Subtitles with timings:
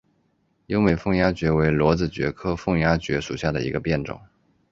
[0.65, 4.19] 优美凤丫蕨为裸子蕨科凤丫蕨属下的一个变种。